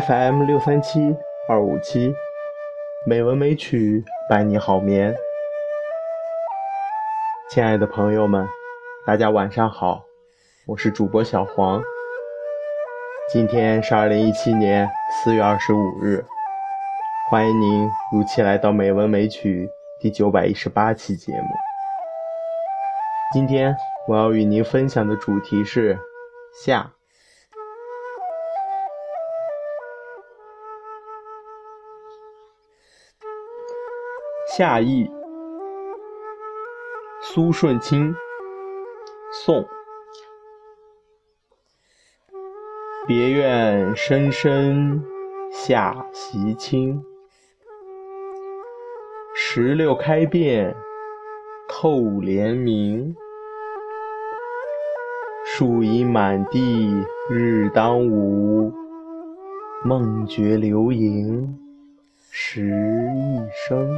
[0.00, 1.14] FM 六三七
[1.48, 2.12] 二五七，
[3.06, 5.14] 美文美曲伴你好眠。
[7.48, 8.44] 亲爱的朋友们，
[9.06, 10.02] 大家晚上好，
[10.66, 11.80] 我是主播小黄。
[13.32, 16.24] 今天是二零一七年四月二十五日，
[17.30, 19.64] 欢迎您如期来到《美文美曲》
[20.02, 21.48] 第九百一十八期节目。
[23.32, 23.76] 今天
[24.08, 25.96] 我要与您分享的主题是
[26.64, 26.90] 夏。
[34.56, 35.10] 夏意，
[37.20, 38.14] 苏舜钦，
[39.32, 39.66] 宋。
[43.04, 45.02] 别院深深
[45.50, 47.04] 夏席清，
[49.34, 50.72] 石榴开遍
[51.68, 53.12] 透帘明。
[55.44, 58.72] 树阴满地日当午，
[59.84, 61.58] 梦觉流萤
[62.30, 62.70] 时
[63.16, 63.90] 一声。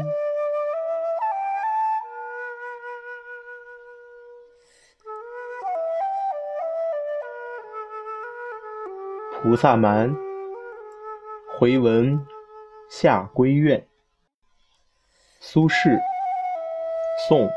[9.42, 10.10] 菩萨蛮·
[11.58, 12.18] 回文
[12.88, 13.86] 夏归院。
[15.40, 16.00] 苏轼，
[17.28, 17.48] 宋。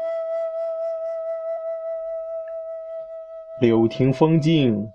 [3.61, 4.91] 柳亭风静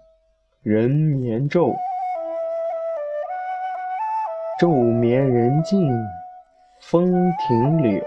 [0.62, 1.74] 人眠昼，
[4.60, 5.88] 昼眠人静
[6.80, 8.04] 风停柳。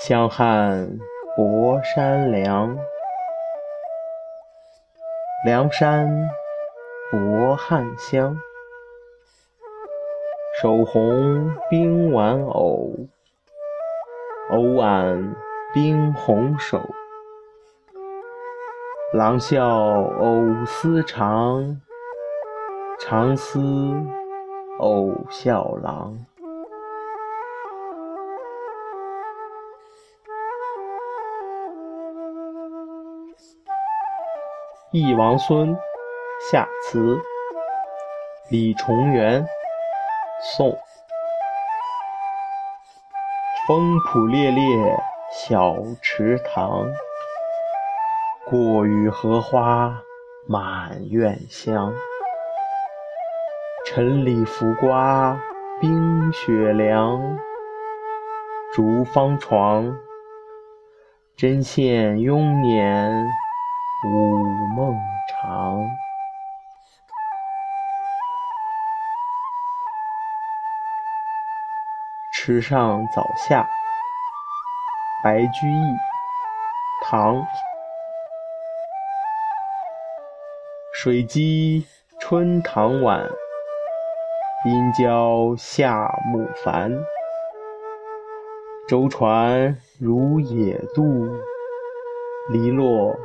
[0.00, 0.88] 香汉
[1.36, 2.74] 博山凉。
[5.42, 6.28] 梁山
[7.10, 8.36] 伯汉香，
[10.60, 12.90] 手红冰玩偶，
[14.50, 15.34] 偶挽
[15.72, 16.78] 冰红手。
[19.14, 21.80] 郎笑偶思长，
[22.98, 23.58] 长思
[24.78, 26.12] 偶笑郎。
[34.92, 35.72] 《忆王孙》
[36.50, 37.16] 夏词，
[38.48, 39.46] 李重元，
[40.42, 40.76] 宋。
[43.68, 44.64] 风浦烈烈
[45.30, 46.88] 小池塘，
[48.44, 49.96] 过雨荷花
[50.48, 51.92] 满院香。
[53.86, 55.40] 城里浮瓜
[55.80, 57.38] 冰雪凉，
[58.74, 59.96] 竹方床，
[61.36, 63.24] 针线慵年。
[64.76, 64.96] 梦
[65.28, 65.84] 长，
[72.32, 73.68] 池上早夏，
[75.24, 75.96] 白居易，
[77.04, 77.44] 唐。
[80.94, 81.84] 水击
[82.20, 83.28] 春塘晚，
[84.66, 86.92] 阴浇夏木繁。
[88.86, 91.26] 舟船如野渡，
[92.50, 93.18] 篱落。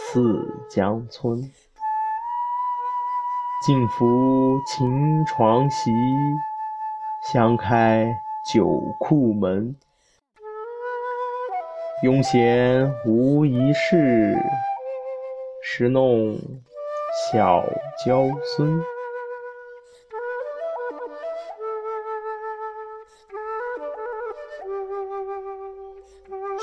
[0.00, 1.42] 似江村，
[3.66, 5.90] 静拂琴床席，
[7.30, 8.16] 香开
[8.50, 9.76] 酒库门。
[12.02, 14.34] 庸闲无一事，
[15.62, 16.38] 时弄
[17.32, 17.62] 小
[18.06, 18.24] 娇
[18.56, 18.82] 孙。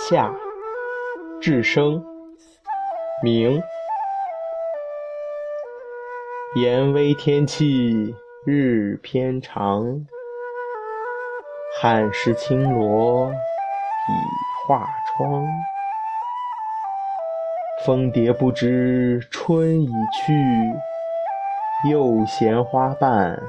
[0.09, 0.33] 夏，
[1.41, 2.14] 至生。
[3.25, 3.59] 明，
[6.57, 8.15] 严微天气
[8.45, 10.05] 日偏长，
[11.81, 14.87] 汉时青罗已画
[15.17, 15.43] 窗。
[17.83, 23.41] 蜂蝶不知春已去，又嫌花瓣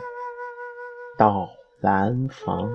[1.19, 1.51] 到
[1.83, 2.73] 兰房。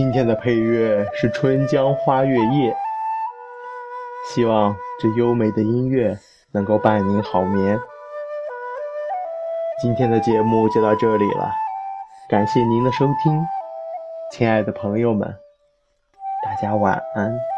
[0.00, 2.72] 今天的配乐是《春江花月夜》，
[4.26, 6.16] 希望这优美的音乐
[6.52, 7.78] 能够伴您好眠。
[9.82, 11.52] 今天的节目就到这里了，
[12.30, 13.46] 感谢您的收听，
[14.32, 15.36] 亲爱的朋友们，
[16.46, 17.49] 大家晚安。